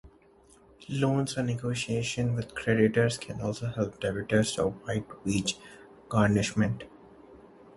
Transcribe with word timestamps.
Loans 0.89 1.37
and 1.37 1.45
negotiations 1.45 2.35
with 2.35 2.55
creditors 2.55 3.19
can 3.19 3.39
also 3.39 3.67
help 3.67 3.99
debtors 4.01 4.53
to 4.53 4.63
avoid 4.65 5.05
wage 5.23 5.59
garnishment. 6.09 6.85